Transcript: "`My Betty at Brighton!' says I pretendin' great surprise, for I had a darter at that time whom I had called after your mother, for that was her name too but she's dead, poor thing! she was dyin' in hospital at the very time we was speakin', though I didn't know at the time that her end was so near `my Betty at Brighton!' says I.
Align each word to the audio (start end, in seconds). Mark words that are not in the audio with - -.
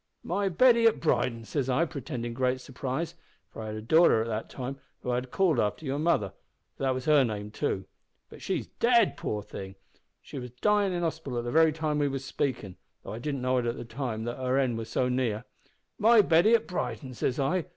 "`My 0.25 0.49
Betty 0.49 0.87
at 0.87 0.99
Brighton!' 0.99 1.45
says 1.45 1.69
I 1.69 1.85
pretendin' 1.85 2.33
great 2.33 2.59
surprise, 2.59 3.13
for 3.51 3.61
I 3.61 3.67
had 3.67 3.75
a 3.75 3.83
darter 3.83 4.23
at 4.23 4.27
that 4.29 4.49
time 4.49 4.79
whom 5.03 5.11
I 5.11 5.15
had 5.15 5.29
called 5.29 5.59
after 5.59 5.85
your 5.85 5.99
mother, 5.99 6.33
for 6.75 6.81
that 6.81 6.95
was 6.95 7.05
her 7.05 7.23
name 7.23 7.51
too 7.51 7.85
but 8.27 8.41
she's 8.41 8.65
dead, 8.65 9.15
poor 9.15 9.43
thing! 9.43 9.75
she 10.19 10.39
was 10.39 10.49
dyin' 10.59 10.91
in 10.91 11.03
hospital 11.03 11.37
at 11.37 11.45
the 11.45 11.51
very 11.51 11.71
time 11.71 11.99
we 11.99 12.07
was 12.07 12.25
speakin', 12.25 12.77
though 13.03 13.13
I 13.13 13.19
didn't 13.19 13.43
know 13.43 13.59
at 13.59 13.77
the 13.77 13.85
time 13.85 14.23
that 14.23 14.37
her 14.37 14.57
end 14.57 14.79
was 14.79 14.89
so 14.89 15.07
near 15.07 15.45
`my 16.01 16.27
Betty 16.27 16.55
at 16.55 16.65
Brighton!' 16.65 17.13
says 17.13 17.39
I. 17.39 17.65